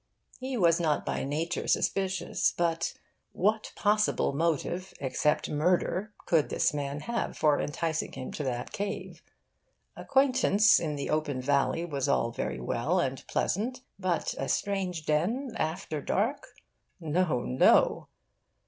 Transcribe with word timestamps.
He 0.39 0.57
was 0.57 0.79
not 0.79 1.05
by 1.05 1.23
nature 1.23 1.67
suspicious, 1.67 2.55
but 2.57 2.95
what 3.33 3.71
possible 3.75 4.33
motive, 4.33 4.95
except 4.99 5.47
murder, 5.47 6.11
could 6.25 6.49
this 6.49 6.73
man 6.73 7.01
have 7.01 7.37
for 7.37 7.61
enticing 7.61 8.13
him 8.13 8.31
to 8.31 8.43
that 8.45 8.71
cave? 8.71 9.21
Acquaintance 9.95 10.79
in 10.79 10.95
the 10.95 11.11
open 11.11 11.39
valley 11.39 11.85
was 11.85 12.09
all 12.09 12.31
very 12.31 12.59
well 12.59 12.99
and 12.99 13.23
pleasant, 13.27 13.81
but 13.99 14.33
a 14.39 14.49
strange 14.49 15.05
den 15.05 15.51
after 15.55 16.01
dark 16.01 16.47
no, 16.99 17.41
no! 17.43 18.07